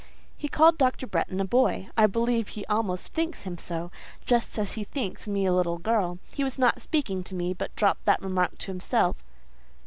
[0.35, 1.05] He called Dr.
[1.05, 3.91] Bretton a boy; I believe he almost thinks him so,
[4.25, 7.75] just as he thinks me a little girl; he was not speaking to me, but
[7.75, 9.17] dropped that remark to himself.